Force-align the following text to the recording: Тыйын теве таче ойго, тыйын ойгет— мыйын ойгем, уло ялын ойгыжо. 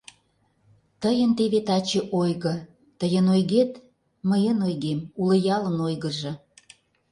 Тыйын 1.01 1.31
теве 1.37 1.59
таче 1.67 2.01
ойго, 2.21 2.55
тыйын 2.99 3.25
ойгет— 3.35 3.71
мыйын 4.29 4.57
ойгем, 4.67 4.99
уло 5.19 5.35
ялын 5.55 5.77
ойгыжо. 5.87 6.33